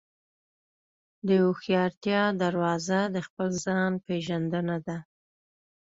د 1.27 1.29
هوښیارتیا 1.43 2.21
دروازه 2.43 2.99
د 3.15 3.17
خپل 3.27 3.49
ځان 3.65 3.91
پېژندنه 4.05 4.77
ده. 4.87 4.97